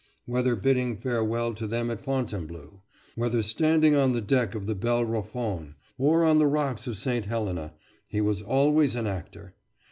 whether 0.25 0.55
bidding 0.55 0.97
farewell 0.97 1.53
to 1.53 1.67
them 1.67 1.91
at 1.91 2.01
Fontainebleau; 2.01 2.81
whether 3.13 3.43
standing 3.43 3.93
on 3.95 4.13
the 4.13 4.19
deck 4.19 4.55
of 4.55 4.65
the 4.65 4.73
Bellerophon, 4.73 5.75
or 5.95 6.25
on 6.25 6.39
the 6.39 6.47
rocks 6.47 6.87
of 6.87 6.97
St. 6.97 7.27
Helena 7.27 7.75
he 8.07 8.19
was 8.19 8.41
always 8.41 8.95
an 8.95 9.05
actor. 9.05 9.53